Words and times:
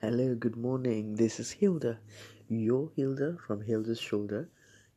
Hello, 0.00 0.36
good 0.36 0.56
morning. 0.56 1.16
This 1.16 1.40
is 1.40 1.50
Hilda, 1.50 1.98
your 2.48 2.92
Hilda 2.94 3.36
from 3.44 3.62
Hilda's 3.62 4.00
Shoulder. 4.00 4.48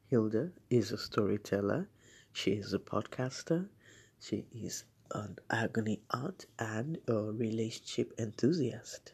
Hilda 0.07 0.51
is 0.69 0.91
a 0.91 0.97
storyteller, 0.97 1.89
she 2.33 2.51
is 2.51 2.71
a 2.73 2.77
podcaster, 2.79 3.67
she 4.19 4.45
is 4.53 4.83
an 5.13 5.39
agony 5.49 6.01
aunt, 6.11 6.45
and 6.59 6.99
a 7.07 7.15
relationship 7.15 8.13
enthusiast. 8.19 9.13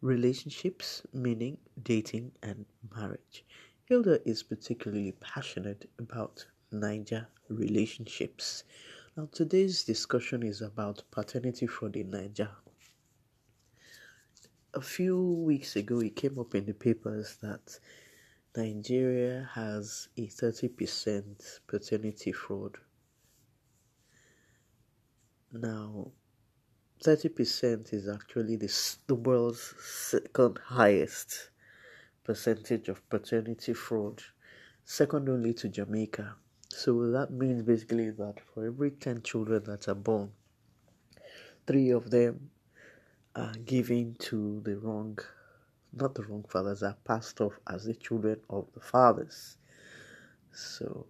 Relationships 0.00 1.02
meaning 1.12 1.58
dating 1.82 2.30
and 2.40 2.64
marriage. 2.94 3.44
Hilda 3.86 4.20
is 4.28 4.44
particularly 4.44 5.12
passionate 5.20 5.90
about 5.98 6.46
Naija 6.72 7.26
relationships. 7.48 8.62
Now, 9.16 9.28
today's 9.32 9.82
discussion 9.82 10.44
is 10.44 10.60
about 10.60 11.02
paternity 11.10 11.66
fraud 11.66 11.96
in 11.96 12.12
Naija 12.12 12.50
a 14.74 14.80
few 14.80 15.20
weeks 15.20 15.76
ago, 15.76 16.00
it 16.00 16.16
came 16.16 16.38
up 16.38 16.54
in 16.54 16.66
the 16.66 16.74
papers 16.74 17.36
that 17.42 17.78
Nigeria 18.56 19.48
has 19.54 20.08
a 20.16 20.26
30% 20.26 21.60
paternity 21.66 22.32
fraud. 22.32 22.76
Now, 25.52 26.12
30% 27.04 27.92
is 27.94 28.08
actually 28.08 28.56
the, 28.56 28.98
the 29.06 29.14
world's 29.14 29.74
second 29.80 30.58
highest 30.58 31.50
percentage 32.24 32.88
of 32.88 33.08
paternity 33.08 33.72
fraud, 33.72 34.22
second 34.84 35.28
only 35.28 35.54
to 35.54 35.68
Jamaica. 35.68 36.34
So 36.68 37.10
that 37.12 37.30
means 37.30 37.62
basically 37.62 38.10
that 38.10 38.34
for 38.52 38.66
every 38.66 38.90
10 38.90 39.22
children 39.22 39.64
that 39.64 39.88
are 39.88 39.94
born, 39.94 40.32
three 41.66 41.90
of 41.90 42.10
them 42.10 42.50
are 43.36 43.54
given 43.64 44.16
to 44.18 44.60
the 44.64 44.76
wrong, 44.76 45.18
not 45.92 46.14
the 46.14 46.22
wrong 46.24 46.44
fathers, 46.48 46.82
are 46.82 46.96
passed 47.04 47.40
off 47.40 47.58
as 47.68 47.84
the 47.84 47.94
children 47.94 48.40
of 48.50 48.66
the 48.74 48.80
fathers. 48.80 49.56
So 50.52 51.06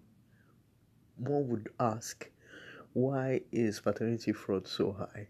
one 1.17 1.49
would 1.49 1.69
ask, 1.81 2.29
why 2.93 3.43
is 3.53 3.81
paternity 3.81 4.33
fraud 4.33 4.67
so 4.67 4.93
high? 4.93 5.29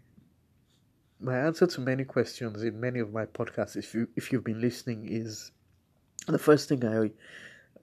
My 1.19 1.37
answer 1.37 1.67
to 1.67 1.81
many 1.81 2.05
questions 2.05 2.63
in 2.63 2.79
many 2.79 2.99
of 2.99 3.11
my 3.11 3.25
podcasts, 3.25 3.75
if 3.75 3.93
you 3.93 4.07
if 4.15 4.31
you've 4.31 4.43
been 4.43 4.61
listening, 4.61 5.05
is 5.05 5.51
the 6.27 6.39
first 6.39 6.69
thing 6.69 6.85
I 6.85 7.11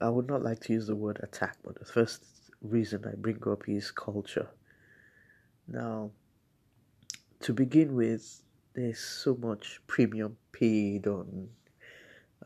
I 0.01 0.09
would 0.09 0.27
not 0.27 0.43
like 0.43 0.61
to 0.61 0.73
use 0.73 0.87
the 0.87 0.97
word 0.97 1.21
attack, 1.23 1.57
but 1.63 1.79
the 1.79 1.85
first 1.85 2.25
reason 2.63 3.05
I 3.07 3.15
bring 3.17 3.43
up 3.47 3.69
is 3.69 3.91
culture. 3.91 4.49
Now, 5.69 6.11
to 7.41 7.53
begin 7.53 7.95
with, 7.95 8.43
there's 8.77 9.01
so 9.01 9.35
much 9.35 9.81
premium 9.87 10.37
paid 10.53 11.07
on 11.07 11.49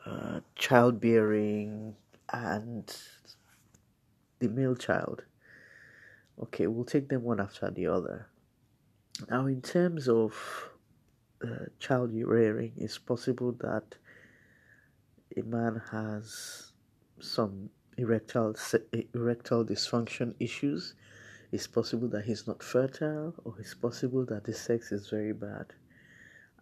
uh, 0.07 0.39
childbearing 0.55 1.95
and 2.33 2.97
the 4.39 4.49
male 4.49 4.77
child. 4.77 5.25
Okay, 6.41 6.69
we'll 6.69 6.85
take 6.85 7.09
them 7.09 7.25
one 7.25 7.41
after 7.41 7.69
the 7.71 7.89
other. 7.89 8.29
Now, 9.29 9.47
in 9.47 9.61
terms 9.61 10.09
of 10.09 10.33
uh, 11.45 11.67
child 11.81 12.13
rearing, 12.15 12.73
it's 12.77 12.97
possible 12.97 13.53
that 13.61 13.97
a 15.37 15.43
man 15.43 15.83
has 15.91 16.73
some 17.19 17.69
erectile 17.99 18.55
erectile 19.15 19.65
dysfunction 19.65 20.35
issues. 20.39 20.95
It's 21.51 21.67
possible 21.67 22.09
that 22.09 22.25
he's 22.25 22.47
not 22.47 22.63
fertile, 22.63 23.35
or 23.45 23.55
it's 23.59 23.75
possible 23.75 24.25
that 24.27 24.45
the 24.45 24.55
sex 24.55 24.93
is 24.93 25.09
very 25.09 25.33
bad. 25.33 25.67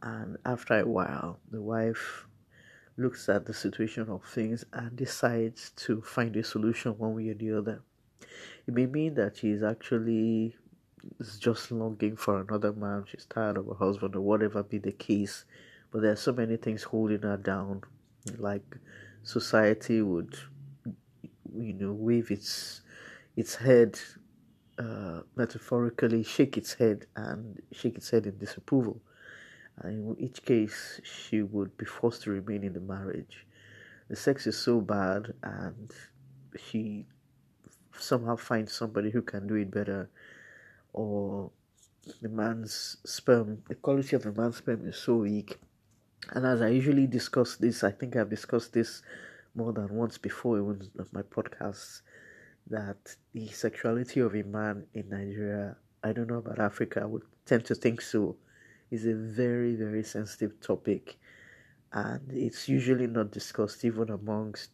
And 0.02 0.36
after 0.44 0.78
a 0.78 0.86
while, 0.86 1.40
the 1.50 1.60
wife 1.60 2.26
looks 2.96 3.28
at 3.28 3.46
the 3.46 3.54
situation 3.54 4.08
of 4.08 4.24
things 4.24 4.64
and 4.72 4.96
decides 4.96 5.70
to 5.70 6.02
find 6.02 6.36
a 6.36 6.44
solution 6.44 6.98
one 6.98 7.14
way 7.14 7.28
or 7.28 7.34
the 7.34 7.52
other. 7.52 7.82
It 8.66 8.74
may 8.74 8.86
mean 8.86 9.14
that 9.14 9.38
she 9.38 9.50
is 9.50 9.62
actually 9.62 10.56
just 11.38 11.70
longing 11.70 12.16
for 12.16 12.40
another 12.40 12.72
man, 12.72 13.04
she's 13.06 13.24
tired 13.24 13.56
of 13.56 13.66
her 13.66 13.74
husband, 13.74 14.14
or 14.16 14.20
whatever 14.20 14.62
be 14.62 14.78
the 14.78 14.92
case. 14.92 15.44
But 15.90 16.02
there 16.02 16.12
are 16.12 16.16
so 16.16 16.32
many 16.32 16.56
things 16.56 16.82
holding 16.82 17.22
her 17.22 17.36
down, 17.36 17.82
like 18.36 18.76
society 19.22 20.02
would, 20.02 20.36
you 21.56 21.72
know, 21.72 21.92
wave 21.92 22.30
its 22.30 22.82
its 23.36 23.54
head, 23.54 23.98
uh, 24.78 25.20
metaphorically 25.36 26.24
shake 26.24 26.56
its 26.56 26.74
head 26.74 27.06
and 27.16 27.62
shake 27.72 27.96
its 27.96 28.10
head 28.10 28.26
in 28.26 28.36
disapproval 28.36 29.00
and 29.82 30.16
in 30.16 30.24
each 30.24 30.42
case 30.44 31.00
she 31.04 31.42
would 31.42 31.76
be 31.76 31.84
forced 31.84 32.22
to 32.22 32.30
remain 32.30 32.64
in 32.64 32.72
the 32.72 32.80
marriage. 32.80 33.46
The 34.08 34.16
sex 34.16 34.46
is 34.46 34.56
so 34.56 34.80
bad 34.80 35.34
and 35.42 35.90
she 36.56 37.06
somehow 37.98 38.36
finds 38.36 38.72
somebody 38.72 39.10
who 39.10 39.22
can 39.22 39.46
do 39.46 39.54
it 39.54 39.70
better. 39.70 40.08
Or 40.92 41.50
the 42.22 42.28
man's 42.28 42.96
sperm 43.04 43.62
the 43.68 43.74
quality 43.74 44.16
of 44.16 44.22
the 44.22 44.32
man's 44.32 44.56
sperm 44.56 44.86
is 44.86 44.96
so 44.96 45.16
weak. 45.16 45.58
And 46.32 46.46
as 46.46 46.62
i 46.62 46.68
usually 46.68 47.06
discuss 47.06 47.56
this 47.56 47.84
i 47.84 47.90
think 47.90 48.16
i've 48.16 48.30
discussed 48.30 48.72
this 48.72 49.02
more 49.54 49.72
than 49.72 49.88
once 49.94 50.18
before 50.18 50.58
in 50.58 50.90
my 51.12 51.22
podcasts 51.22 52.02
that 52.66 53.16
the 53.32 53.48
sexuality 53.48 54.20
of 54.20 54.34
a 54.34 54.42
man 54.42 54.84
in 54.94 55.08
nigeria 55.08 55.76
i 56.04 56.12
don't 56.12 56.28
know 56.28 56.38
about 56.38 56.58
africa 56.58 57.00
i 57.02 57.06
would 57.06 57.22
tend 57.46 57.64
to 57.64 57.74
think 57.74 58.00
so 58.00 58.36
is 58.90 59.06
a 59.06 59.14
very, 59.14 59.74
very 59.74 60.02
sensitive 60.02 60.60
topic, 60.60 61.18
and 61.92 62.32
it's 62.32 62.68
usually 62.68 63.06
not 63.06 63.30
discussed 63.30 63.84
even 63.84 64.10
amongst 64.10 64.70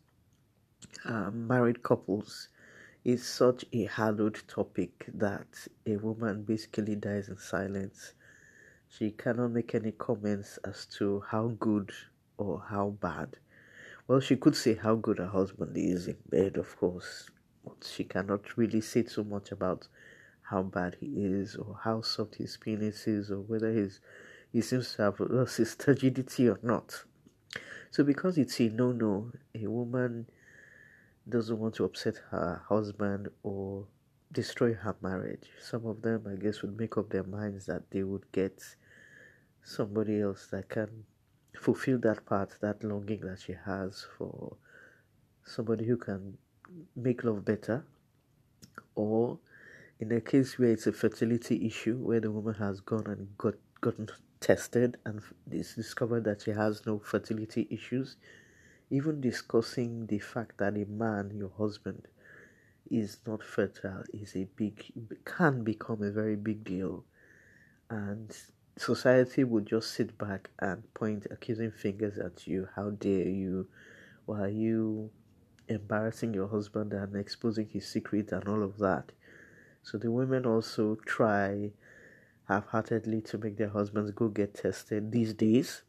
uh, 1.04 1.30
married 1.30 1.82
couples. 1.82 2.48
It's 3.04 3.26
such 3.26 3.64
a 3.72 3.84
hallowed 3.84 4.40
topic 4.48 5.06
that 5.14 5.68
a 5.86 5.96
woman 5.96 6.42
basically 6.42 6.96
dies 6.96 7.28
in 7.28 7.36
silence. 7.38 8.14
She 8.88 9.10
cannot 9.10 9.52
make 9.52 9.74
any 9.74 9.92
comments 9.92 10.58
as 10.64 10.86
to 10.98 11.20
how 11.20 11.48
good 11.58 11.92
or 12.38 12.60
how 12.60 12.90
bad. 13.00 13.36
Well, 14.06 14.20
she 14.20 14.36
could 14.36 14.56
say 14.56 14.74
how 14.74 14.96
good 14.96 15.18
her 15.18 15.26
husband 15.26 15.76
is 15.76 16.08
in 16.08 16.16
bed, 16.28 16.56
of 16.56 16.76
course, 16.76 17.30
but 17.64 17.84
she 17.84 18.04
cannot 18.04 18.56
really 18.56 18.80
say 18.80 19.02
too 19.02 19.24
much 19.24 19.52
about 19.52 19.88
how 20.44 20.62
bad 20.62 20.96
he 21.00 21.06
is 21.06 21.56
or 21.56 21.78
how 21.82 22.02
soft 22.02 22.36
his 22.36 22.56
penis 22.56 23.06
is 23.06 23.30
or 23.30 23.40
whether 23.40 23.72
his 23.72 24.00
he 24.52 24.60
seems 24.60 24.94
to 24.94 25.02
have 25.02 25.18
lost 25.18 25.56
his 25.56 25.74
turgidity 25.74 26.48
or 26.48 26.58
not. 26.62 27.04
So 27.90 28.04
because 28.04 28.38
it's 28.38 28.60
a 28.60 28.68
no 28.68 28.92
no, 28.92 29.32
a 29.54 29.66
woman 29.66 30.26
doesn't 31.28 31.58
want 31.58 31.74
to 31.76 31.84
upset 31.84 32.16
her 32.30 32.62
husband 32.68 33.28
or 33.42 33.86
destroy 34.32 34.74
her 34.74 34.94
marriage. 35.00 35.48
Some 35.62 35.86
of 35.86 36.02
them 36.02 36.26
I 36.30 36.40
guess 36.40 36.62
would 36.62 36.78
make 36.78 36.96
up 36.98 37.10
their 37.10 37.24
minds 37.24 37.66
that 37.66 37.90
they 37.90 38.02
would 38.02 38.30
get 38.32 38.62
somebody 39.62 40.20
else 40.20 40.48
that 40.52 40.68
can 40.68 41.04
fulfill 41.58 41.98
that 41.98 42.26
part, 42.26 42.54
that 42.60 42.84
longing 42.84 43.20
that 43.20 43.40
she 43.40 43.54
has 43.64 44.06
for 44.18 44.56
somebody 45.44 45.86
who 45.86 45.96
can 45.96 46.36
make 46.96 47.24
love 47.24 47.44
better 47.44 47.84
or 48.94 49.38
in 50.00 50.12
a 50.12 50.20
case 50.20 50.58
where 50.58 50.70
it's 50.70 50.86
a 50.86 50.92
fertility 50.92 51.66
issue, 51.66 51.96
where 51.96 52.20
the 52.20 52.30
woman 52.30 52.54
has 52.54 52.80
gone 52.80 53.06
and 53.06 53.36
got 53.38 53.54
gotten 53.80 54.08
tested 54.40 54.96
and 55.04 55.20
it's 55.50 55.74
discovered 55.74 56.24
that 56.24 56.42
she 56.42 56.50
has 56.50 56.84
no 56.86 56.98
fertility 56.98 57.66
issues, 57.70 58.16
even 58.90 59.20
discussing 59.20 60.06
the 60.06 60.18
fact 60.18 60.58
that 60.58 60.76
a 60.76 60.84
man, 60.84 61.30
your 61.34 61.50
husband, 61.58 62.06
is 62.90 63.18
not 63.26 63.42
fertile 63.42 64.02
is 64.12 64.36
a 64.36 64.44
big 64.56 64.92
can 65.24 65.64
become 65.64 66.02
a 66.02 66.10
very 66.10 66.36
big 66.36 66.64
deal, 66.64 67.04
and 67.88 68.36
society 68.76 69.44
would 69.44 69.66
just 69.66 69.92
sit 69.92 70.18
back 70.18 70.50
and 70.58 70.82
point 70.92 71.26
accusing 71.30 71.70
fingers 71.70 72.18
at 72.18 72.46
you. 72.46 72.68
How 72.76 72.90
dare 72.90 73.28
you? 73.28 73.68
Why 74.26 74.40
are 74.40 74.48
you 74.48 75.10
embarrassing 75.68 76.34
your 76.34 76.48
husband 76.48 76.92
and 76.92 77.16
exposing 77.16 77.68
his 77.68 77.88
secret 77.88 78.32
and 78.32 78.46
all 78.48 78.62
of 78.62 78.78
that? 78.78 79.12
So 79.84 79.98
the 79.98 80.10
women 80.10 80.46
also 80.46 80.96
try 81.06 81.70
half 82.48 82.66
heartedly 82.68 83.20
to 83.22 83.38
make 83.38 83.58
their 83.58 83.68
husbands 83.68 84.10
go 84.10 84.28
get 84.28 84.54
tested 84.54 85.12
these 85.12 85.34
days. 85.34 85.82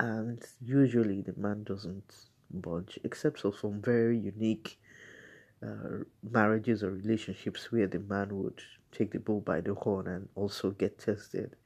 And 0.00 0.42
usually 0.60 1.20
the 1.20 1.34
man 1.36 1.64
doesn't 1.64 2.12
budge, 2.50 2.98
except 3.04 3.40
for 3.40 3.52
some 3.52 3.80
very 3.80 4.18
unique 4.18 4.78
uh, 5.62 6.04
marriages 6.28 6.82
or 6.82 6.90
relationships 6.90 7.70
where 7.70 7.86
the 7.86 8.00
man 8.00 8.36
would 8.42 8.60
take 8.90 9.12
the 9.12 9.18
bull 9.20 9.40
by 9.40 9.60
the 9.60 9.74
horn 9.74 10.08
and 10.08 10.28
also 10.34 10.70
get 10.70 10.98
tested. 10.98 11.56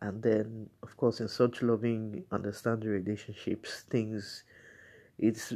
And 0.00 0.22
then, 0.22 0.70
of 0.82 0.96
course, 0.96 1.20
in 1.20 1.28
such 1.28 1.62
loving, 1.62 2.24
understanding 2.32 2.90
relationships, 2.90 3.84
things 3.88 4.44
it's 5.18 5.52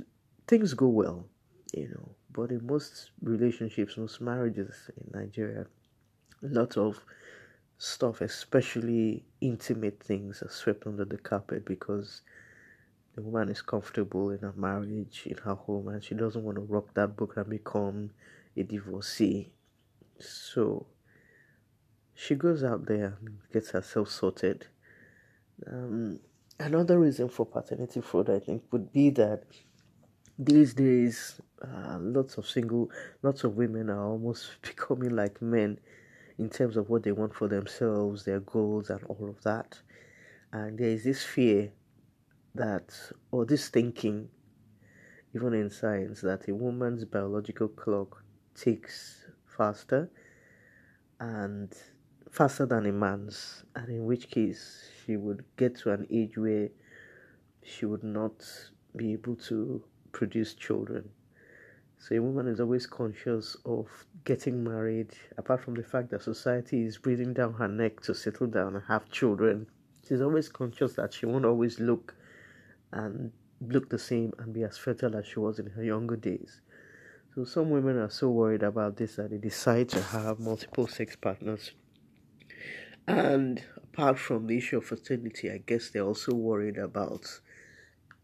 things 0.46 0.74
go 0.74 0.88
well, 0.88 1.26
you 1.74 1.88
know. 1.88 2.14
But 2.36 2.50
in 2.50 2.66
most 2.66 3.12
relationships, 3.22 3.96
most 3.96 4.20
marriages 4.20 4.90
in 4.94 5.18
Nigeria, 5.18 5.66
a 6.42 6.46
lot 6.46 6.76
of 6.76 7.00
stuff, 7.78 8.20
especially 8.20 9.24
intimate 9.40 10.02
things, 10.02 10.42
are 10.42 10.50
swept 10.50 10.86
under 10.86 11.06
the 11.06 11.16
carpet 11.16 11.64
because 11.64 12.20
the 13.14 13.22
woman 13.22 13.48
is 13.48 13.62
comfortable 13.62 14.30
in 14.30 14.40
her 14.40 14.52
marriage, 14.54 15.22
in 15.24 15.38
her 15.38 15.54
home, 15.54 15.88
and 15.88 16.04
she 16.04 16.14
doesn't 16.14 16.44
want 16.44 16.56
to 16.56 16.62
rock 16.62 16.92
that 16.92 17.16
book 17.16 17.38
and 17.38 17.48
become 17.48 18.10
a 18.54 18.62
divorcee. 18.62 19.50
So 20.20 20.86
she 22.14 22.34
goes 22.34 22.62
out 22.62 22.84
there 22.84 23.16
and 23.20 23.38
gets 23.50 23.70
herself 23.70 24.10
sorted. 24.10 24.66
Um, 25.66 26.20
another 26.60 27.00
reason 27.00 27.30
for 27.30 27.46
paternity 27.46 28.02
fraud, 28.02 28.28
I 28.28 28.40
think, 28.40 28.64
would 28.72 28.92
be 28.92 29.08
that 29.10 29.44
these 30.38 30.74
days, 30.74 31.40
uh, 31.62 31.98
lots 32.00 32.36
of 32.36 32.46
single, 32.46 32.90
lots 33.22 33.44
of 33.44 33.56
women 33.56 33.90
are 33.90 34.04
almost 34.04 34.50
becoming 34.62 35.14
like 35.16 35.40
men 35.40 35.78
in 36.38 36.50
terms 36.50 36.76
of 36.76 36.90
what 36.90 37.02
they 37.02 37.12
want 37.12 37.34
for 37.34 37.48
themselves, 37.48 38.24
their 38.24 38.40
goals, 38.40 38.90
and 38.90 39.02
all 39.04 39.28
of 39.30 39.42
that. 39.42 39.78
And 40.52 40.78
there 40.78 40.90
is 40.90 41.04
this 41.04 41.22
fear 41.24 41.72
that, 42.54 42.94
or 43.30 43.46
this 43.46 43.68
thinking, 43.68 44.28
even 45.34 45.54
in 45.54 45.70
science, 45.70 46.20
that 46.20 46.48
a 46.48 46.54
woman's 46.54 47.04
biological 47.04 47.68
clock 47.68 48.22
ticks 48.54 49.24
faster 49.56 50.10
and 51.20 51.72
faster 52.30 52.66
than 52.66 52.86
a 52.86 52.92
man's, 52.92 53.64
and 53.74 53.88
in 53.88 54.04
which 54.04 54.30
case 54.30 54.90
she 55.04 55.16
would 55.16 55.44
get 55.56 55.76
to 55.76 55.92
an 55.92 56.06
age 56.10 56.36
where 56.36 56.68
she 57.62 57.86
would 57.86 58.04
not 58.04 58.44
be 58.94 59.14
able 59.14 59.36
to 59.36 59.82
produce 60.12 60.54
children. 60.54 61.10
So 61.98 62.14
a 62.14 62.22
woman 62.22 62.46
is 62.46 62.60
always 62.60 62.86
conscious 62.86 63.56
of 63.64 63.88
getting 64.24 64.62
married, 64.62 65.10
apart 65.38 65.62
from 65.62 65.74
the 65.74 65.82
fact 65.82 66.10
that 66.10 66.22
society 66.22 66.84
is 66.84 66.98
breathing 66.98 67.32
down 67.32 67.54
her 67.54 67.68
neck 67.68 68.00
to 68.02 68.14
settle 68.14 68.46
down 68.46 68.74
and 68.74 68.84
have 68.86 69.10
children. 69.10 69.66
She's 70.06 70.20
always 70.20 70.48
conscious 70.48 70.94
that 70.94 71.14
she 71.14 71.26
won't 71.26 71.44
always 71.44 71.80
look 71.80 72.14
and 72.92 73.32
look 73.60 73.88
the 73.88 73.98
same 73.98 74.32
and 74.38 74.52
be 74.52 74.62
as 74.62 74.76
fertile 74.76 75.16
as 75.16 75.26
she 75.26 75.38
was 75.38 75.58
in 75.58 75.66
her 75.68 75.82
younger 75.82 76.16
days. 76.16 76.60
So 77.34 77.44
some 77.44 77.70
women 77.70 77.96
are 77.96 78.10
so 78.10 78.30
worried 78.30 78.62
about 78.62 78.96
this 78.96 79.16
that 79.16 79.30
they 79.30 79.38
decide 79.38 79.88
to 79.90 80.02
have 80.02 80.38
multiple 80.38 80.86
sex 80.86 81.16
partners 81.16 81.72
and 83.06 83.62
apart 83.76 84.18
from 84.18 84.46
the 84.46 84.58
issue 84.58 84.78
of 84.78 84.84
fertility, 84.84 85.50
I 85.50 85.58
guess 85.58 85.90
they're 85.90 86.02
also 86.02 86.34
worried 86.34 86.76
about 86.76 87.40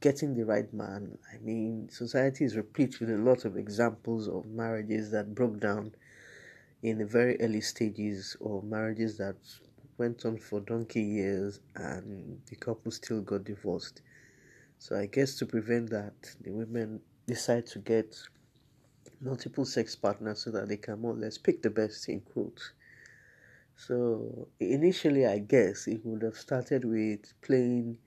getting 0.03 0.35
the 0.35 0.45
right 0.45 0.73
man. 0.75 1.17
I 1.33 1.39
mean, 1.39 1.89
society 1.91 2.45
is 2.45 2.57
replete 2.57 3.01
with 3.01 3.11
a 3.11 3.17
lot 3.17 3.47
of 3.47 3.57
examples 3.57 4.29
of 4.29 4.45
marriages 4.47 5.11
that 5.13 5.35
broke 5.35 5.59
down 5.59 5.95
in 6.83 6.99
the 6.99 7.07
very 7.07 7.41
early 7.41 7.61
stages, 7.61 8.37
or 8.41 8.63
marriages 8.63 9.17
that 9.17 9.37
went 9.99 10.27
on 10.27 10.37
for 10.37 10.61
donkey 10.61 11.01
years 11.01 11.61
and 11.77 12.41
the 12.51 12.57
couple 12.57 12.91
still 12.91 13.23
got 13.23 13.45
divorced. 13.45 14.03
So 14.79 14.99
I 14.99 15.07
guess 15.07 15.37
to 15.37 15.47
prevent 15.47 15.91
that, 15.91 16.15
the 16.41 16.51
women 16.51 17.01
decide 17.27 17.67
to 17.69 17.79
get 17.79 18.19
multiple 19.21 19.65
sex 19.65 19.95
partners 19.95 20.43
so 20.43 20.51
that 20.51 20.69
they 20.69 20.77
can 20.77 21.01
more 21.01 21.13
or 21.13 21.17
less 21.19 21.39
pick 21.39 21.63
the 21.63 21.71
best 21.71 22.09
in 22.09 22.21
quotes. 22.21 22.73
So 23.77 24.49
initially, 24.59 25.25
I 25.27 25.39
guess 25.39 25.87
it 25.87 26.01
would 26.05 26.23
have 26.23 26.37
started 26.37 26.85
with 26.85 27.33
playing, 27.43 27.99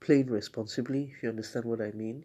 playing 0.00 0.26
responsibly, 0.30 1.12
if 1.14 1.22
you 1.22 1.28
understand 1.28 1.64
what 1.64 1.80
I 1.80 1.92
mean. 1.92 2.24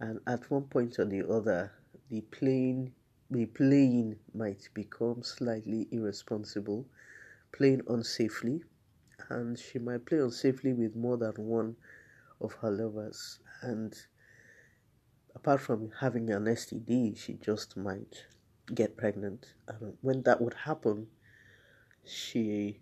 And 0.00 0.20
at 0.26 0.50
one 0.50 0.64
point 0.64 0.98
or 0.98 1.04
the 1.04 1.28
other, 1.28 1.72
the 2.10 2.20
playing, 2.20 2.92
the 3.30 3.46
playing 3.46 4.16
might 4.34 4.68
become 4.74 5.22
slightly 5.22 5.88
irresponsible, 5.90 6.86
playing 7.52 7.82
unsafely, 7.82 8.62
and 9.30 9.58
she 9.58 9.78
might 9.78 10.04
play 10.04 10.18
unsafely 10.18 10.76
with 10.76 10.96
more 10.96 11.16
than 11.16 11.34
one 11.36 11.76
of 12.40 12.52
her 12.54 12.70
lovers. 12.70 13.38
And 13.62 13.94
apart 15.34 15.60
from 15.60 15.92
having 16.00 16.30
an 16.30 16.44
STD, 16.44 17.16
she 17.16 17.34
just 17.34 17.76
might 17.76 18.24
get 18.74 18.96
pregnant. 18.96 19.54
And 19.68 19.96
when 20.00 20.22
that 20.22 20.40
would 20.40 20.54
happen, 20.54 21.06
she 22.04 22.80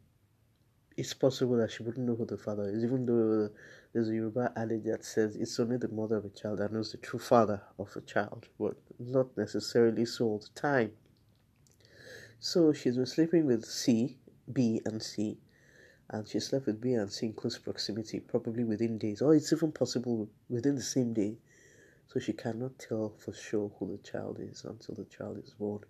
it's 0.96 1.14
possible 1.14 1.56
that 1.56 1.70
she 1.70 1.82
wouldn't 1.82 2.06
know 2.06 2.14
who 2.14 2.26
the 2.26 2.38
father 2.38 2.68
is, 2.68 2.84
even 2.84 3.06
though 3.06 3.50
there's 3.92 4.08
a 4.08 4.14
Yoruba 4.14 4.52
adage 4.56 4.84
that 4.84 5.04
says 5.04 5.36
it's 5.36 5.58
only 5.60 5.76
the 5.76 5.88
mother 5.88 6.16
of 6.16 6.24
a 6.24 6.30
child 6.30 6.58
that 6.58 6.72
knows 6.72 6.92
the 6.92 6.98
true 6.98 7.18
father 7.18 7.60
of 7.78 7.94
a 7.96 8.00
child, 8.02 8.48
but 8.58 8.76
not 8.98 9.36
necessarily 9.36 10.04
so 10.04 10.24
all 10.26 10.38
the 10.38 10.60
time. 10.60 10.92
So 12.40 12.72
she's 12.72 12.96
been 12.96 13.06
sleeping 13.06 13.46
with 13.46 13.64
C, 13.64 14.18
B, 14.52 14.80
and 14.84 15.02
C, 15.02 15.38
and 16.10 16.26
she 16.26 16.40
slept 16.40 16.66
with 16.66 16.80
B 16.80 16.94
and 16.94 17.10
C 17.10 17.26
in 17.26 17.32
close 17.32 17.58
proximity, 17.58 18.20
probably 18.20 18.64
within 18.64 18.98
days, 18.98 19.22
or 19.22 19.34
it's 19.34 19.52
even 19.52 19.72
possible 19.72 20.28
within 20.48 20.74
the 20.74 20.82
same 20.82 21.14
day. 21.14 21.36
So 22.08 22.20
she 22.20 22.32
cannot 22.32 22.78
tell 22.78 23.14
for 23.18 23.32
sure 23.32 23.70
who 23.78 23.92
the 23.96 24.02
child 24.02 24.38
is 24.40 24.64
until 24.64 24.96
the 24.96 25.04
child 25.04 25.38
is 25.38 25.54
born. 25.58 25.80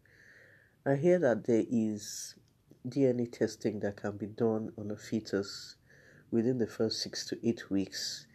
I 0.87 0.97
hear 0.97 1.19
that 1.21 1.47
there 1.47 1.65
is 1.69 2.35
DNA 2.89 3.31
testing 3.31 3.79
that 3.81 3.97
can 3.97 4.17
be 4.17 4.27
done 4.27 4.73
on 4.77 4.91
a 4.91 4.97
fetus 4.97 5.77
within 6.33 6.59
the 6.59 6.67
first 6.67 7.01
six 7.01 7.25
to 7.27 7.39
eight 7.49 7.71
weeks, 7.71 8.27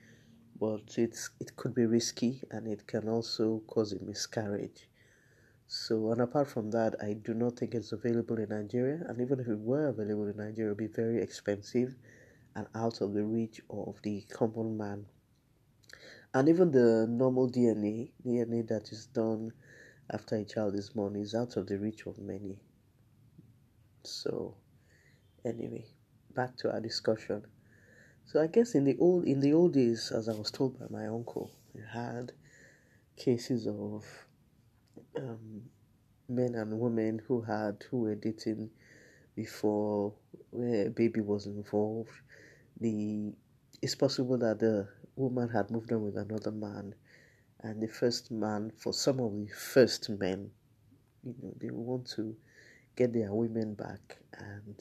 but 0.57 0.97
it's 0.97 1.31
it 1.41 1.55
could 1.57 1.75
be 1.75 1.85
risky 1.85 2.41
and 2.49 2.65
it 2.65 2.87
can 2.87 3.09
also 3.09 3.61
cause 3.67 3.91
a 3.91 3.99
miscarriage. 4.01 4.87
So, 5.67 6.11
and 6.13 6.21
apart 6.21 6.47
from 6.47 6.71
that, 6.71 6.95
I 7.03 7.11
do 7.11 7.33
not 7.33 7.59
think 7.59 7.75
it's 7.75 7.91
available 7.91 8.37
in 8.37 8.47
Nigeria. 8.47 9.03
And 9.09 9.19
even 9.19 9.41
if 9.41 9.49
it 9.49 9.59
were 9.59 9.89
available 9.89 10.27
in 10.27 10.37
Nigeria, 10.37 10.71
it 10.71 10.77
would 10.77 10.77
be 10.77 11.01
very 11.01 11.21
expensive 11.21 11.93
and 12.55 12.67
out 12.73 13.01
of 13.01 13.13
the 13.13 13.25
reach 13.25 13.59
of 13.69 14.01
the 14.01 14.21
common 14.31 14.77
man. 14.77 15.07
And 16.33 16.47
even 16.47 16.71
the 16.71 17.05
normal 17.09 17.49
DNA, 17.49 18.11
DNA 18.25 18.65
that 18.69 18.93
is 18.93 19.07
done 19.07 19.51
after 20.09 20.37
a 20.37 20.45
child 20.45 20.75
is 20.75 20.91
born, 20.91 21.17
is 21.17 21.35
out 21.35 21.57
of 21.57 21.67
the 21.67 21.77
reach 21.77 22.05
of 22.05 22.17
many. 22.17 22.61
So, 24.03 24.55
anyway, 25.45 25.85
back 26.33 26.55
to 26.57 26.71
our 26.71 26.79
discussion. 26.79 27.45
So 28.25 28.41
I 28.41 28.47
guess 28.47 28.75
in 28.75 28.83
the 28.83 28.97
old 28.99 29.25
in 29.25 29.39
the 29.39 29.53
old 29.53 29.73
days, 29.73 30.11
as 30.11 30.27
I 30.27 30.33
was 30.33 30.51
told 30.51 30.77
by 30.79 30.85
my 30.89 31.07
uncle, 31.07 31.51
we 31.73 31.81
had 31.81 32.33
cases 33.15 33.67
of 33.67 34.05
um, 35.17 35.63
men 36.27 36.55
and 36.55 36.79
women 36.79 37.21
who 37.27 37.41
had 37.41 37.83
who 37.89 38.01
were 38.01 38.15
dating 38.15 38.69
before 39.35 40.13
where 40.51 40.87
a 40.87 40.89
baby 40.89 41.21
was 41.21 41.45
involved. 41.45 42.11
The 42.81 43.33
it's 43.81 43.95
possible 43.95 44.37
that 44.39 44.59
the 44.59 44.87
woman 45.15 45.49
had 45.49 45.71
moved 45.71 45.91
on 45.91 46.03
with 46.03 46.17
another 46.17 46.51
man, 46.51 46.93
and 47.61 47.81
the 47.81 47.87
first 47.87 48.31
man, 48.31 48.71
for 48.77 48.93
some 48.93 49.19
of 49.19 49.33
the 49.33 49.47
first 49.47 50.09
men, 50.09 50.51
you 51.23 51.35
know, 51.41 51.53
they 51.59 51.69
want 51.69 52.07
to 52.15 52.35
get 52.97 53.13
their 53.13 53.33
women 53.33 53.75
back 53.75 54.17
and 54.39 54.75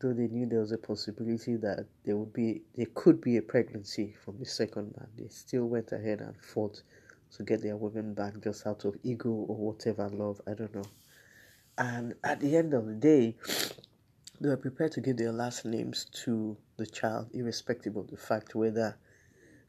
though 0.00 0.12
they 0.12 0.26
knew 0.28 0.46
there 0.46 0.60
was 0.60 0.72
a 0.72 0.78
possibility 0.78 1.54
that 1.56 1.86
there 2.04 2.16
would 2.16 2.32
be 2.32 2.62
there 2.74 2.86
could 2.94 3.20
be 3.20 3.36
a 3.36 3.42
pregnancy 3.42 4.16
from 4.24 4.36
the 4.38 4.44
second 4.46 4.92
man 4.98 5.08
they 5.16 5.28
still 5.28 5.66
went 5.66 5.92
ahead 5.92 6.20
and 6.20 6.34
fought 6.42 6.82
to 7.30 7.42
get 7.42 7.62
their 7.62 7.76
women 7.76 8.14
back 8.14 8.32
just 8.42 8.66
out 8.66 8.84
of 8.84 8.96
ego 9.04 9.28
or 9.28 9.56
whatever 9.56 10.08
love 10.08 10.40
i 10.48 10.54
don't 10.54 10.74
know. 10.74 10.84
And 11.78 12.14
at 12.24 12.40
the 12.40 12.56
end 12.56 12.72
of 12.72 12.86
the 12.86 12.94
day 12.94 13.36
they 14.40 14.48
were 14.48 14.56
prepared 14.56 14.92
to 14.92 15.02
give 15.02 15.18
their 15.18 15.32
last 15.32 15.66
names 15.66 16.06
to 16.24 16.56
the 16.78 16.86
child 16.86 17.28
irrespective 17.34 17.96
of 17.96 18.08
the 18.10 18.16
fact 18.16 18.54
whether 18.54 18.96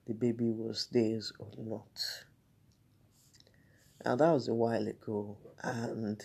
the 0.06 0.14
baby 0.14 0.50
was 0.50 0.88
theirs 0.88 1.34
or 1.40 1.50
not. 1.58 2.26
Now 4.06 4.16
that 4.16 4.32
was 4.32 4.48
a 4.48 4.54
while 4.54 4.88
ago 4.88 5.38
and 5.62 6.24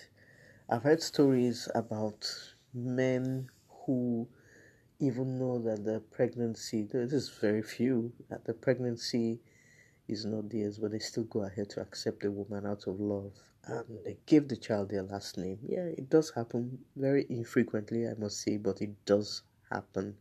I've 0.68 0.82
heard 0.82 1.02
stories 1.02 1.68
about 1.74 2.28
men 2.72 3.48
who 3.68 4.28
even 4.98 5.38
know 5.38 5.58
that 5.60 5.84
the 5.84 6.00
pregnancy, 6.00 6.82
this 6.84 7.12
is 7.12 7.28
very 7.28 7.62
few, 7.62 8.12
that 8.28 8.44
the 8.44 8.54
pregnancy 8.54 9.40
is 10.08 10.24
not 10.24 10.50
theirs, 10.50 10.78
but 10.78 10.92
they 10.92 10.98
still 11.00 11.24
go 11.24 11.42
ahead 11.42 11.70
to 11.70 11.80
accept 11.80 12.20
the 12.20 12.30
woman 12.30 12.66
out 12.66 12.86
of 12.86 13.00
love 13.00 13.32
and 13.64 13.84
they 14.04 14.18
give 14.26 14.48
the 14.48 14.56
child 14.56 14.90
their 14.90 15.02
last 15.02 15.38
name. 15.38 15.58
Yeah, 15.62 15.84
it 15.86 16.08
does 16.10 16.30
happen 16.30 16.78
very 16.96 17.26
infrequently, 17.28 18.08
I 18.08 18.14
must 18.14 18.40
say, 18.40 18.56
but 18.56 18.80
it 18.82 19.04
does 19.04 19.42
happen. 19.70 20.16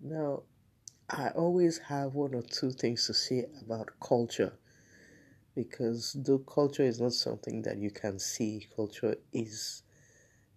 Now, 0.00 0.42
I 1.08 1.28
always 1.30 1.78
have 1.78 2.14
one 2.14 2.34
or 2.34 2.42
two 2.42 2.70
things 2.70 3.06
to 3.06 3.14
say 3.14 3.46
about 3.60 3.90
culture 4.00 4.54
because 5.54 6.16
though 6.18 6.38
culture 6.38 6.82
is 6.84 7.00
not 7.00 7.12
something 7.12 7.62
that 7.62 7.78
you 7.78 7.90
can 7.90 8.18
see, 8.18 8.68
culture 8.74 9.16
is 9.32 9.82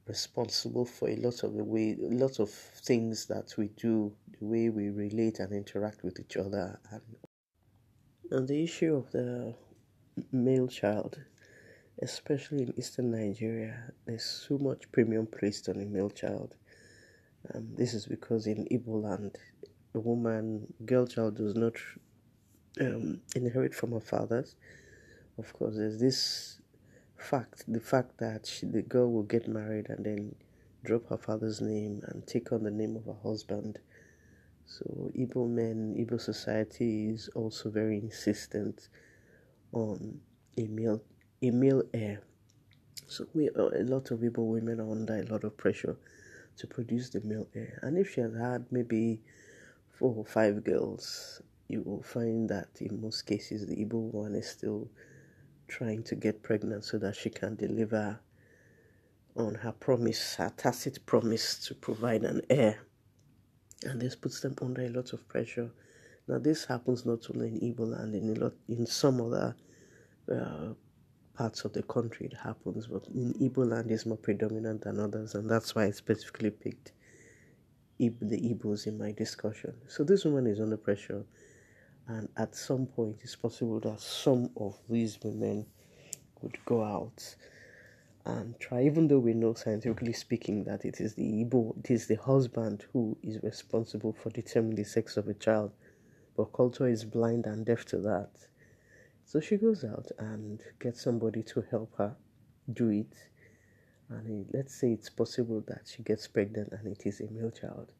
responsible 0.07 0.85
for 0.85 1.09
a 1.09 1.15
lot 1.15 1.43
of 1.43 1.53
the 1.55 1.63
way, 1.63 1.97
a 2.01 2.13
lot 2.13 2.39
of 2.39 2.49
things 2.49 3.25
that 3.25 3.53
we 3.57 3.67
do, 3.69 4.13
the 4.39 4.45
way 4.45 4.69
we 4.69 4.89
relate 4.89 5.39
and 5.39 5.51
interact 5.53 6.03
with 6.03 6.19
each 6.19 6.37
other, 6.37 6.79
and 8.31 8.47
the 8.47 8.63
issue 8.63 8.95
of 8.95 9.11
the 9.11 9.53
male 10.31 10.67
child, 10.67 11.19
especially 12.01 12.63
in 12.63 12.73
eastern 12.77 13.11
Nigeria, 13.11 13.91
there's 14.05 14.23
so 14.23 14.57
much 14.57 14.91
premium 14.91 15.27
placed 15.27 15.69
on 15.69 15.81
a 15.81 15.85
male 15.85 16.09
child. 16.09 16.55
Um, 17.53 17.67
this 17.75 17.93
is 17.93 18.05
because 18.07 18.47
in 18.47 18.65
Igbo 18.71 19.03
land, 19.03 19.37
a 19.93 19.99
woman, 19.99 20.73
girl 20.85 21.05
child 21.05 21.37
does 21.37 21.55
not 21.55 21.73
um, 22.81 23.21
inherit 23.35 23.73
from 23.75 23.91
her 23.91 23.99
fathers. 23.99 24.55
Of 25.37 25.51
course, 25.53 25.75
there's 25.75 25.99
this 25.99 26.59
fact 27.17 27.63
the 27.67 27.79
fact 27.79 28.17
that 28.19 28.45
she, 28.45 28.65
the 28.65 28.81
girl 28.81 29.11
will 29.11 29.23
get 29.23 29.47
married 29.47 29.87
and 29.89 30.05
then 30.05 30.35
drop 30.83 31.09
her 31.09 31.17
father's 31.17 31.59
name 31.61 32.01
and 32.07 32.25
take 32.25 32.51
on 32.51 32.63
the 32.63 32.71
name 32.71 32.95
of 32.95 33.05
her 33.05 33.21
husband. 33.23 33.79
So, 34.65 35.11
Igbo 35.17 35.47
men, 35.49 35.95
Igbo 35.97 36.19
society 36.21 37.09
is 37.09 37.29
also 37.35 37.69
very 37.69 37.97
insistent 37.97 38.89
on 39.73 40.19
a 40.57 40.67
male, 40.67 41.01
a 41.41 41.51
male 41.51 41.83
heir. 41.93 42.21
So, 43.07 43.27
we, 43.33 43.49
a 43.49 43.83
lot 43.83 44.11
of 44.11 44.19
Igbo 44.19 44.39
women 44.39 44.79
are 44.79 44.89
under 44.91 45.17
a 45.17 45.23
lot 45.23 45.43
of 45.43 45.57
pressure 45.57 45.97
to 46.57 46.67
produce 46.67 47.09
the 47.09 47.21
male 47.21 47.47
heir. 47.53 47.79
And 47.83 47.97
if 47.97 48.13
she 48.13 48.21
has 48.21 48.33
had 48.35 48.65
maybe 48.71 49.21
four 49.91 50.15
or 50.15 50.25
five 50.25 50.63
girls, 50.63 51.41
you 51.67 51.81
will 51.81 52.03
find 52.03 52.49
that 52.49 52.69
in 52.79 53.01
most 53.01 53.23
cases 53.23 53.65
the 53.67 53.75
Igbo 53.75 54.11
one 54.13 54.35
is 54.35 54.47
still 54.49 54.87
trying 55.67 56.03
to 56.03 56.15
get 56.15 56.43
pregnant 56.43 56.83
so 56.83 56.97
that 56.99 57.15
she 57.15 57.29
can 57.29 57.55
deliver 57.55 58.19
on 59.35 59.55
her 59.55 59.71
promise, 59.71 60.35
her 60.35 60.51
tacit 60.55 61.05
promise 61.05 61.59
to 61.67 61.75
provide 61.75 62.23
an 62.23 62.41
heir. 62.49 62.79
And 63.83 64.01
this 64.01 64.15
puts 64.15 64.39
them 64.39 64.55
under 64.61 64.81
a 64.83 64.89
lot 64.89 65.13
of 65.13 65.27
pressure. 65.27 65.71
Now, 66.27 66.39
this 66.39 66.65
happens 66.65 67.05
not 67.05 67.19
only 67.33 67.49
in 67.49 67.59
Igbo 67.59 67.91
land, 67.91 68.15
in 68.15 68.35
a 68.35 68.39
lot, 68.39 68.53
in 68.67 68.85
some 68.85 69.21
other 69.21 69.55
uh, 70.31 70.73
parts 71.35 71.65
of 71.65 71.73
the 71.73 71.83
country 71.83 72.25
it 72.27 72.37
happens, 72.37 72.87
but 72.87 73.05
in 73.13 73.33
Igbo 73.33 73.69
land 73.69 73.91
is 73.91 74.05
more 74.05 74.17
predominant 74.17 74.81
than 74.81 74.99
others, 74.99 75.35
and 75.35 75.49
that's 75.49 75.75
why 75.75 75.85
I 75.85 75.91
specifically 75.91 76.49
picked 76.49 76.93
the 77.99 78.09
Igbos 78.09 78.87
in 78.87 78.97
my 78.97 79.11
discussion. 79.11 79.73
So 79.87 80.03
this 80.03 80.25
woman 80.25 80.47
is 80.47 80.59
under 80.59 80.77
pressure, 80.77 81.23
and 82.07 82.29
at 82.37 82.55
some 82.55 82.85
point, 82.85 83.17
it's 83.23 83.35
possible 83.35 83.79
that 83.81 83.99
some 83.99 84.49
of 84.57 84.77
these 84.89 85.17
women 85.23 85.65
would 86.41 86.57
go 86.65 86.83
out 86.83 87.35
and 88.25 88.59
try, 88.59 88.83
even 88.83 89.07
though 89.07 89.19
we 89.19 89.33
know 89.33 89.53
scientifically 89.53 90.13
speaking 90.13 90.63
that 90.63 90.85
it 90.85 90.99
is 90.99 91.13
the 91.15 91.23
Igbo, 91.45 91.77
it 91.79 91.91
is 91.91 92.07
the 92.07 92.15
husband 92.15 92.85
who 92.91 93.17
is 93.23 93.39
responsible 93.43 94.13
for 94.13 94.29
determining 94.31 94.75
the 94.75 94.83
sex 94.83 95.17
of 95.17 95.27
a 95.27 95.33
child, 95.33 95.71
but 96.35 96.45
culture 96.53 96.87
is 96.87 97.05
blind 97.05 97.45
and 97.45 97.65
deaf 97.65 97.85
to 97.85 97.97
that. 97.97 98.29
So 99.25 99.39
she 99.39 99.57
goes 99.57 99.83
out 99.83 100.11
and 100.19 100.61
gets 100.79 101.01
somebody 101.01 101.43
to 101.43 101.63
help 101.71 101.95
her 101.97 102.15
do 102.71 102.89
it. 102.89 103.13
And 104.09 104.47
let's 104.53 104.75
say 104.75 104.91
it's 104.91 105.09
possible 105.09 105.63
that 105.67 105.81
she 105.85 106.03
gets 106.03 106.27
pregnant 106.27 106.71
and 106.71 106.87
it 106.87 107.03
is 107.05 107.21
a 107.21 107.31
male 107.31 107.51
child. 107.51 107.91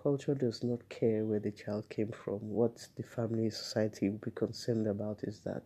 Culture 0.00 0.34
does 0.34 0.62
not 0.62 0.88
care 0.88 1.24
where 1.24 1.40
the 1.40 1.50
child 1.50 1.88
came 1.88 2.12
from. 2.12 2.38
What 2.50 2.86
the 2.96 3.02
family 3.02 3.50
society 3.50 4.10
will 4.10 4.18
be 4.18 4.30
concerned 4.30 4.86
about 4.86 5.24
is 5.24 5.40
that 5.40 5.62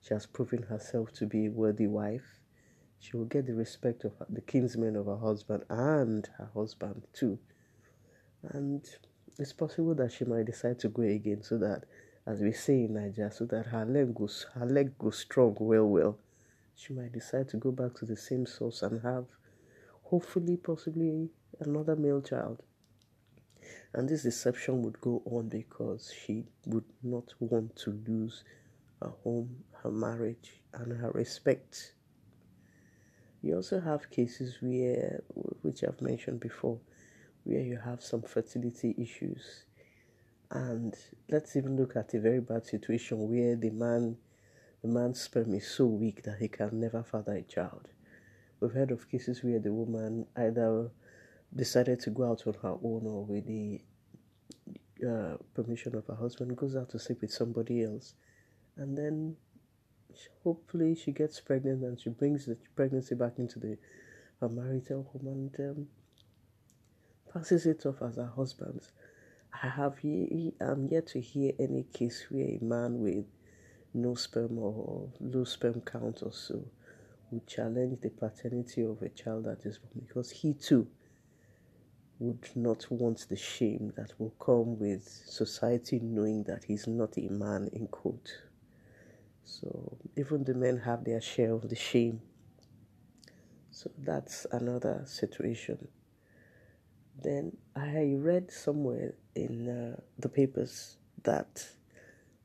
she 0.00 0.14
has 0.14 0.26
proven 0.26 0.62
herself 0.62 1.12
to 1.14 1.26
be 1.26 1.46
a 1.46 1.50
worthy 1.50 1.86
wife 1.86 2.40
she 3.00 3.16
will 3.16 3.24
get 3.24 3.46
the 3.46 3.54
respect 3.54 4.04
of 4.04 4.12
the 4.28 4.42
kinsmen 4.42 4.94
of 4.94 5.06
her 5.06 5.16
husband 5.16 5.64
and 5.70 6.28
her 6.36 6.50
husband 6.54 7.06
too. 7.14 7.38
And 8.42 8.86
it's 9.38 9.54
possible 9.54 9.94
that 9.94 10.12
she 10.12 10.26
might 10.26 10.44
decide 10.44 10.78
to 10.80 10.90
go 10.90 11.02
again 11.02 11.42
so 11.42 11.56
that, 11.58 11.84
as 12.26 12.40
we 12.40 12.52
say 12.52 12.84
in 12.84 12.94
Nigeria, 12.94 13.32
so 13.32 13.46
that 13.46 13.66
her 13.66 13.86
leg 13.86 14.14
goes 14.14 14.46
her 14.54 14.66
leg 14.66 14.98
goes 14.98 15.18
strong 15.18 15.56
well 15.58 15.86
well. 15.86 16.18
She 16.76 16.92
might 16.92 17.12
decide 17.12 17.48
to 17.50 17.56
go 17.56 17.72
back 17.72 17.94
to 17.96 18.04
the 18.04 18.16
same 18.16 18.44
source 18.44 18.82
and 18.82 19.02
have 19.02 19.24
hopefully 20.02 20.58
possibly 20.58 21.30
another 21.58 21.96
male 21.96 22.20
child. 22.20 22.62
And 23.92 24.08
this 24.08 24.22
deception 24.22 24.82
would 24.82 25.00
go 25.00 25.22
on 25.24 25.48
because 25.48 26.12
she 26.24 26.44
would 26.66 26.84
not 27.02 27.34
want 27.40 27.76
to 27.76 28.00
lose 28.06 28.44
her 29.02 29.12
home, 29.24 29.64
her 29.82 29.90
marriage, 29.90 30.60
and 30.72 30.92
her 30.92 31.10
respect 31.10 31.94
you 33.42 33.56
also 33.56 33.80
have 33.80 34.10
cases 34.10 34.58
where, 34.60 35.22
which 35.62 35.82
I've 35.82 36.02
mentioned 36.02 36.40
before, 36.40 36.78
where 37.44 37.60
you 37.60 37.78
have 37.78 38.02
some 38.02 38.22
fertility 38.22 38.94
issues. 38.98 39.64
And 40.50 40.94
let's 41.30 41.56
even 41.56 41.76
look 41.76 41.96
at 41.96 42.12
a 42.12 42.20
very 42.20 42.40
bad 42.40 42.66
situation 42.66 43.30
where 43.30 43.56
the 43.56 43.70
man, 43.70 44.16
the 44.82 44.88
man's 44.88 45.22
sperm 45.22 45.54
is 45.54 45.66
so 45.66 45.86
weak 45.86 46.22
that 46.24 46.38
he 46.38 46.48
can 46.48 46.80
never 46.80 47.02
father 47.02 47.32
a 47.32 47.42
child. 47.42 47.88
We've 48.60 48.72
heard 48.72 48.90
of 48.90 49.10
cases 49.10 49.42
where 49.42 49.58
the 49.58 49.72
woman 49.72 50.26
either 50.36 50.90
decided 51.54 52.00
to 52.00 52.10
go 52.10 52.30
out 52.30 52.46
on 52.46 52.54
her 52.62 52.76
own 52.82 53.02
or 53.06 53.24
with 53.24 53.46
the 53.46 53.80
uh, 55.06 55.36
permission 55.54 55.96
of 55.96 56.06
her 56.06 56.14
husband, 56.14 56.56
goes 56.56 56.76
out 56.76 56.90
to 56.90 56.98
sleep 56.98 57.20
with 57.22 57.32
somebody 57.32 57.82
else, 57.82 58.14
and 58.76 58.96
then 58.96 59.36
hopefully 60.44 60.94
she 60.94 61.12
gets 61.12 61.40
pregnant 61.40 61.82
and 61.82 62.00
she 62.00 62.10
brings 62.10 62.46
the 62.46 62.56
pregnancy 62.76 63.14
back 63.14 63.38
into 63.38 63.58
the 63.58 63.76
her 64.40 64.48
marital 64.48 65.08
home 65.12 65.26
and 65.26 65.70
um, 65.70 65.86
passes 67.32 67.66
it 67.66 67.84
off 67.86 68.02
as 68.02 68.16
her 68.16 68.32
husband's. 68.34 68.92
I 69.52 69.68
have 69.68 69.98
I'm 70.60 70.88
yet 70.90 71.08
to 71.08 71.20
hear 71.20 71.52
any 71.58 71.84
case 71.92 72.26
where 72.30 72.46
a 72.46 72.58
man 72.62 73.00
with 73.00 73.24
no 73.92 74.14
sperm 74.14 74.58
or 74.58 75.08
low 75.20 75.44
sperm 75.44 75.80
count 75.80 76.20
or 76.22 76.32
so 76.32 76.64
would 77.30 77.46
challenge 77.46 78.00
the 78.00 78.10
paternity 78.10 78.82
of 78.82 79.02
a 79.02 79.08
child 79.08 79.44
that 79.44 79.66
is 79.66 79.78
born 79.78 80.06
because 80.06 80.30
he 80.30 80.54
too 80.54 80.86
would 82.20 82.48
not 82.54 82.86
want 82.90 83.26
the 83.30 83.36
shame 83.36 83.92
that 83.96 84.12
will 84.18 84.34
come 84.38 84.78
with 84.78 85.02
society 85.26 85.98
knowing 86.00 86.44
that 86.44 86.64
he's 86.64 86.86
not 86.86 87.16
a 87.16 87.28
man 87.32 87.68
in 87.72 87.86
quote. 87.88 88.30
So 89.44 89.96
even 90.16 90.44
the 90.44 90.54
men 90.54 90.76
have 90.78 91.04
their 91.04 91.20
share 91.20 91.52
of 91.54 91.68
the 91.70 91.76
shame. 91.76 92.20
So 93.70 93.90
that's 93.98 94.46
another 94.52 95.02
situation. 95.06 95.88
Then 97.22 97.56
I 97.74 98.14
read 98.18 98.52
somewhere 98.52 99.14
in 99.34 99.68
uh, 99.68 100.00
the 100.18 100.28
papers 100.28 100.98
that 101.22 101.66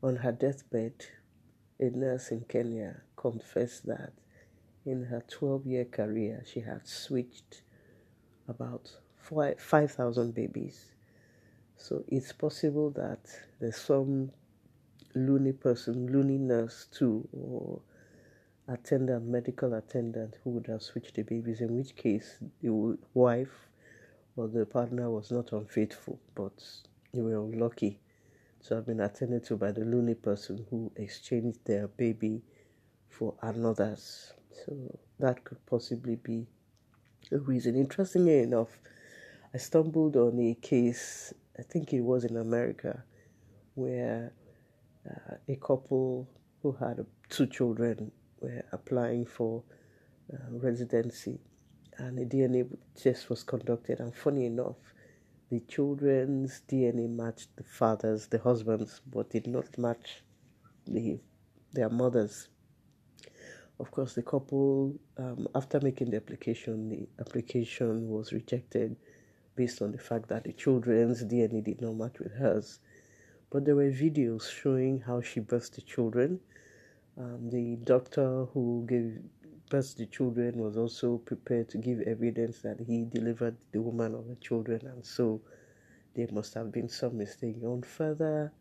on 0.01 0.17
her 0.17 0.31
deathbed, 0.31 1.05
a 1.79 1.89
nurse 1.89 2.29
in 2.29 2.45
Kenya 2.47 3.01
confessed 3.17 3.85
that 3.87 4.13
in 4.85 5.05
her 5.05 5.23
12 5.27 5.65
year 5.65 5.85
career, 5.85 6.43
she 6.45 6.61
had 6.61 6.87
switched 6.87 7.63
about 8.47 8.91
5,000 9.25 10.33
babies. 10.33 10.91
So 11.77 12.03
it's 12.07 12.31
possible 12.31 12.89
that 12.91 13.19
there's 13.59 13.77
some 13.77 14.31
loony 15.13 15.51
person, 15.51 16.11
loony 16.11 16.37
nurse 16.37 16.87
too, 16.91 17.27
or 17.33 17.81
attendant, 18.67 19.25
medical 19.25 19.73
attendant 19.73 20.37
who 20.43 20.51
would 20.51 20.67
have 20.67 20.81
switched 20.81 21.15
the 21.15 21.23
babies, 21.23 21.61
in 21.61 21.75
which 21.75 21.95
case 21.95 22.37
the 22.61 22.97
wife 23.13 23.69
or 24.35 24.47
the 24.47 24.65
partner 24.65 25.09
was 25.09 25.31
not 25.31 25.51
unfaithful, 25.51 26.19
but 26.33 26.63
they 27.13 27.21
were 27.21 27.37
unlucky 27.37 27.99
to 28.65 28.75
have 28.75 28.85
been 28.85 28.99
attended 28.99 29.43
to 29.45 29.55
by 29.55 29.71
the 29.71 29.85
loony 29.85 30.15
person 30.15 30.65
who 30.69 30.91
exchanged 30.95 31.59
their 31.65 31.87
baby 31.87 32.41
for 33.09 33.33
another's. 33.41 34.33
So 34.65 34.97
that 35.19 35.43
could 35.43 35.63
possibly 35.65 36.15
be 36.15 36.47
a 37.31 37.37
reason. 37.37 37.75
Interestingly 37.75 38.39
enough, 38.39 38.79
I 39.55 39.57
stumbled 39.57 40.17
on 40.17 40.37
a 40.37 40.53
case, 40.55 41.33
I 41.57 41.61
think 41.61 41.93
it 41.93 42.01
was 42.01 42.25
in 42.25 42.35
America, 42.35 43.05
where 43.75 44.33
uh, 45.09 45.35
a 45.47 45.55
couple 45.55 46.27
who 46.61 46.73
had 46.73 47.05
two 47.29 47.47
children 47.47 48.11
were 48.41 48.65
applying 48.73 49.25
for 49.25 49.63
uh, 50.33 50.35
residency, 50.49 51.39
and 51.99 52.19
a 52.19 52.25
DNA 52.25 52.67
test 53.01 53.29
was 53.29 53.43
conducted. 53.43 54.01
And 54.01 54.13
funny 54.13 54.47
enough, 54.47 54.75
the 55.49 55.61
children's 55.61 56.61
DNA 56.67 57.09
matched 57.09 57.55
the 57.55 57.63
father's, 57.63 58.27
the 58.27 58.39
husband's, 58.39 58.99
but 59.09 59.29
did 59.29 59.47
not 59.47 59.77
match 59.77 60.21
the 60.85 61.17
their 61.71 61.89
mothers. 61.89 62.49
Of 63.79 63.89
course, 63.89 64.15
the 64.15 64.21
couple, 64.21 64.99
um, 65.17 65.47
after 65.55 65.79
making 65.79 66.09
the 66.09 66.17
application, 66.17 66.89
the 66.89 67.07
application 67.21 68.09
was 68.09 68.33
rejected 68.33 68.97
based 69.55 69.81
on 69.81 69.91
the 69.91 69.97
fact 69.97 70.27
that 70.29 70.43
the 70.43 70.53
children's 70.53 71.23
DNA 71.23 71.63
did 71.63 71.81
not 71.81 71.95
match 71.95 72.19
with 72.19 72.33
hers 72.33 72.79
but 73.55 73.63
there 73.63 73.75
were 73.75 73.89
videos 73.89 74.51
showing 74.51 74.99
how 74.99 75.21
she 75.21 75.39
birthed 75.39 75.75
the 75.75 75.81
children. 75.81 76.41
Um, 77.17 77.49
the 77.49 77.77
doctor 77.77 78.45
who 78.53 78.85
gave 78.85 79.19
birth 79.69 79.91
to 79.91 79.99
the 79.99 80.05
children 80.07 80.57
was 80.57 80.75
also 80.75 81.19
prepared 81.19 81.69
to 81.69 81.77
give 81.77 82.01
evidence 82.01 82.59
that 82.59 82.81
he 82.81 83.05
delivered 83.05 83.55
the 83.71 83.81
woman 83.81 84.13
or 84.13 84.23
the 84.23 84.35
children, 84.35 84.81
and 84.85 85.05
so 85.05 85.39
there 86.15 86.27
must 86.33 86.53
have 86.55 86.71
been 86.71 86.89
some 86.89 87.17
mistake. 87.17 87.55
On 87.63 87.81
further 87.81 88.51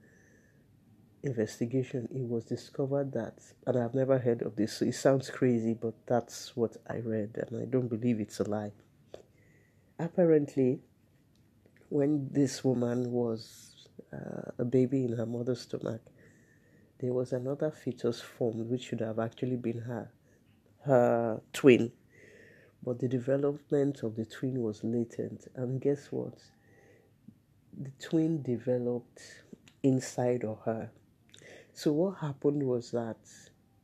investigation, 1.24 2.08
it 2.14 2.28
was 2.28 2.44
discovered 2.44 3.10
that, 3.14 3.38
and 3.66 3.76
I've 3.76 3.94
never 3.94 4.18
heard 4.18 4.42
of 4.42 4.54
this, 4.54 4.74
so 4.74 4.84
it 4.84 4.94
sounds 4.94 5.28
crazy, 5.28 5.74
but 5.74 5.94
that's 6.06 6.54
what 6.54 6.76
I 6.88 6.98
read, 6.98 7.36
and 7.36 7.62
I 7.62 7.64
don't 7.64 7.88
believe 7.88 8.20
it's 8.20 8.38
a 8.38 8.44
lie. 8.44 8.72
Apparently, 9.98 10.80
when 11.88 12.28
this 12.32 12.64
woman 12.64 13.12
was 13.12 13.88
uh, 14.12 14.50
a 14.58 14.64
baby 14.64 15.04
in 15.04 15.12
her 15.12 15.26
mother's 15.26 15.60
stomach, 15.60 16.00
there 16.98 17.12
was 17.12 17.32
another 17.32 17.70
fetus 17.70 18.20
formed 18.20 18.68
which 18.68 18.84
should 18.84 19.00
have 19.00 19.18
actually 19.18 19.56
been 19.56 19.80
her 19.80 20.10
her 20.84 21.40
twin. 21.52 21.92
But 22.82 22.98
the 22.98 23.08
development 23.08 24.02
of 24.02 24.16
the 24.16 24.26
twin 24.26 24.60
was 24.60 24.84
latent, 24.84 25.48
and 25.54 25.80
guess 25.80 26.08
what? 26.10 26.38
The 27.80 27.90
twin 27.98 28.42
developed 28.42 29.22
inside 29.82 30.44
of 30.44 30.60
her. 30.64 30.90
So 31.72 31.92
what 31.92 32.18
happened 32.18 32.62
was 32.62 32.90
that 32.90 33.16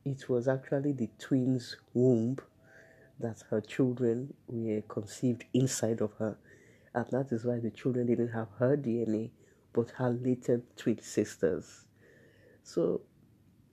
it 0.04 0.28
was 0.28 0.48
actually 0.48 0.92
the 0.92 1.08
twin's 1.18 1.76
womb 1.94 2.38
that 3.20 3.42
her 3.50 3.60
children 3.60 4.34
were 4.48 4.82
conceived 4.82 5.44
inside 5.52 6.00
of 6.00 6.12
her. 6.18 6.36
And 6.94 7.06
that 7.10 7.32
is 7.32 7.44
why 7.44 7.58
the 7.58 7.70
children 7.70 8.06
didn't 8.06 8.28
have 8.32 8.48
her 8.58 8.76
DNA, 8.76 9.30
but 9.72 9.90
her 9.90 10.10
latent 10.10 10.64
twin 10.76 11.00
sisters. 11.00 11.86
So, 12.62 13.02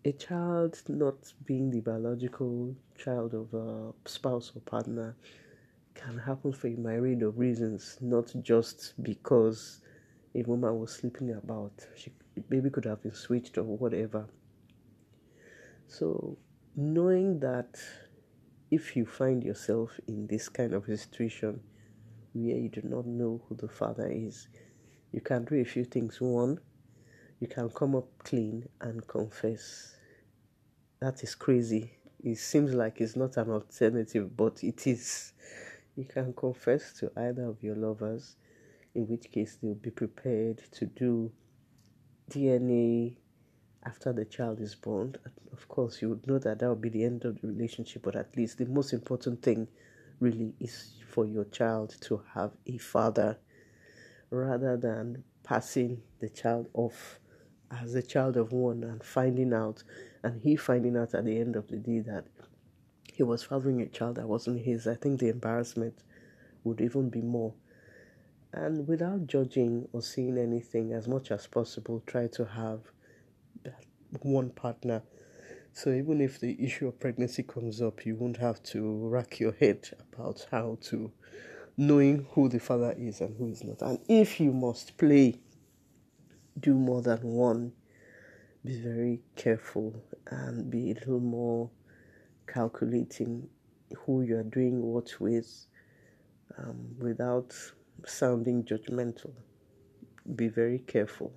a 0.06 0.12
child 0.12 0.82
not 0.88 1.34
being 1.46 1.72
the 1.72 1.82
biological 1.82 2.76
child 2.98 3.34
of 3.34 3.54
a 3.54 3.94
spouse 4.08 4.52
or 4.56 4.62
partner 4.62 5.16
can 5.96 6.18
happen 6.18 6.54
for 6.54 6.68
a 6.68 6.76
myriad 6.76 7.24
of 7.24 7.38
reasons, 7.38 7.98
not 8.02 8.32
just 8.42 8.94
because 9.02 9.82
a 10.36 10.44
woman 10.44 10.80
was 10.80 10.94
sleeping 10.94 11.32
about. 11.32 11.74
She 11.96 12.12
maybe 12.50 12.70
could 12.70 12.86
have 12.86 13.02
been 13.02 13.16
switched 13.16 13.58
or 13.58 13.64
whatever. 13.64 14.28
So, 15.88 16.38
knowing 16.76 17.40
that 17.40 17.80
if 18.70 18.96
you 18.96 19.06
find 19.06 19.44
yourself 19.44 19.92
in 20.08 20.28
this 20.28 20.50
kind 20.50 20.74
of 20.74 20.86
situation 20.86 21.60
where 22.34 22.58
you 22.58 22.70
do 22.70 22.82
not 22.84 23.06
know 23.06 23.42
who 23.48 23.56
the 23.56 23.68
father 23.68 24.08
is, 24.08 24.48
you 25.12 25.22
can 25.22 25.46
do 25.46 25.56
a 25.56 25.64
few 25.64 25.86
things. 25.86 26.20
One, 26.20 26.60
you 27.40 27.48
can 27.48 27.70
come 27.70 27.96
up 27.96 28.08
clean 28.24 28.68
and 28.82 29.06
confess. 29.08 29.96
That 31.00 31.24
is 31.24 31.36
crazy. 31.36 31.92
It 32.24 32.38
seems 32.38 32.74
like 32.74 33.00
it's 33.00 33.16
not 33.16 33.38
an 33.38 33.52
alternative, 33.52 34.36
but 34.36 34.64
it 34.64 34.86
is. 34.88 35.34
You 35.96 36.06
can 36.06 36.34
confess 36.34 36.94
to 37.00 37.12
either 37.16 37.46
of 37.46 37.64
your 37.64 37.76
lovers, 37.76 38.36
in 38.94 39.08
which 39.08 39.32
case 39.32 39.58
they'll 39.62 39.76
be 39.76 39.92
prepared 39.92 40.62
to 40.74 40.86
do 40.86 41.32
DNA 42.30 43.16
after 43.88 44.12
the 44.12 44.26
child 44.26 44.60
is 44.60 44.76
born. 44.76 45.16
Of 45.54 45.68
course, 45.70 46.02
you 46.02 46.10
would 46.10 46.28
know 46.28 46.40
that 46.40 46.60
that 46.60 46.70
would 46.70 46.82
be 46.82 46.90
the 46.90 47.06
end 47.06 47.24
of 47.24 47.40
the 47.40 47.48
relationship, 47.48 48.04
but 48.04 48.18
at 48.18 48.36
least 48.36 48.58
the 48.58 48.66
most 48.66 48.92
important 48.92 49.42
thing 49.42 49.68
really 50.20 50.54
is 50.60 50.96
for 51.10 51.26
your 51.26 51.46
child 51.46 51.96
to 52.02 52.22
have 52.34 52.52
a 52.66 52.78
father 52.78 53.38
rather 54.30 54.76
than 54.76 55.24
passing 55.44 56.02
the 56.20 56.28
child 56.28 56.68
off 56.74 57.20
as 57.72 57.96
a 57.96 58.02
child 58.02 58.36
of 58.36 58.52
one 58.52 58.84
and 58.84 59.04
finding 59.04 59.54
out, 59.54 59.84
and 60.24 60.42
he 60.42 60.56
finding 60.58 60.98
out 60.98 61.14
at 61.14 61.24
the 61.24 61.40
end 61.40 61.56
of 61.56 61.68
the 61.70 61.78
day 61.78 62.00
that 62.00 62.26
he 63.14 63.24
was 63.24 63.44
fathering 63.44 63.82
a 63.82 63.88
child 63.88 64.18
that 64.18 64.28
wasn't 64.28 64.60
his. 64.60 64.86
I 64.86 64.96
think 64.96 65.20
the 65.20 65.30
embarrassment 65.30 66.04
would 66.64 66.82
even 66.82 67.10
be 67.10 67.22
more. 67.22 67.54
And 68.54 68.88
without 68.88 69.28
judging 69.28 69.88
or 69.94 70.02
seeing 70.02 70.38
anything, 70.38 70.94
as 70.94 71.08
much 71.08 71.32
as 71.32 71.48
possible, 71.48 72.02
try 72.06 72.28
to 72.28 72.46
have 72.46 72.80
one 74.22 74.50
partner. 74.52 75.04
So 75.74 75.92
even 75.92 76.22
if 76.22 76.40
the 76.40 76.56
issue 76.64 76.88
of 76.88 77.00
pregnancy 77.00 77.44
comes 77.44 77.82
up, 77.82 78.06
you 78.06 78.16
won't 78.16 78.38
have 78.38 78.64
to 78.64 79.08
rack 79.08 79.40
your 79.40 79.54
head 79.54 79.90
about 80.12 80.48
how 80.50 80.78
to 80.84 81.12
knowing 81.78 82.26
who 82.32 82.50
the 82.50 82.60
father 82.60 82.96
is 82.98 83.22
and 83.22 83.38
who 83.38 83.50
is 83.50 83.64
not. 83.64 83.82
And 83.82 84.00
if 84.08 84.40
you 84.40 84.52
must 84.52 84.98
play, 84.98 85.40
do 86.60 86.74
more 86.74 87.02
than 87.02 87.22
one. 87.22 87.74
Be 88.66 88.82
very 88.82 89.22
careful 89.36 90.04
and 90.32 90.70
be 90.70 90.92
a 90.92 90.94
little 90.96 91.20
more 91.20 91.70
calculating 92.48 93.48
who 93.96 94.24
you 94.24 94.38
are 94.38 94.44
doing 94.44 94.82
what 94.82 95.14
with 95.20 95.68
um, 96.58 96.96
without 97.00 97.54
sounding 98.06 98.64
judgmental. 98.64 99.32
Be 100.36 100.48
very 100.48 100.80
careful. 100.80 101.32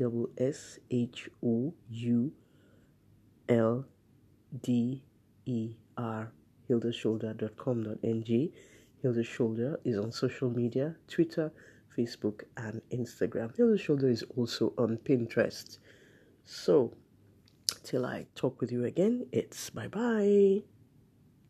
S 0.42 0.78
H 0.90 1.28
O 1.44 1.74
U 1.90 2.32
L 3.48 3.84
D 4.62 5.02
E 5.44 5.74
R. 5.96 6.32
Hildashoulder.com.ng. 6.68 8.52
Hilda's 9.02 9.26
Shoulder 9.26 9.80
is 9.84 9.98
on 9.98 10.12
social 10.12 10.50
media 10.50 10.94
Twitter, 11.08 11.50
Facebook, 12.00 12.44
and 12.56 12.80
Instagram. 12.92 13.54
The 13.54 13.64
other 13.64 13.78
Shoulder 13.78 14.08
is 14.08 14.24
also 14.36 14.72
on 14.78 14.98
Pinterest. 14.98 15.78
So, 16.44 16.92
till 17.84 18.06
I 18.06 18.26
talk 18.34 18.60
with 18.60 18.72
you 18.72 18.84
again, 18.84 19.26
it's 19.32 19.70
bye 19.70 19.88
bye. 19.88 20.79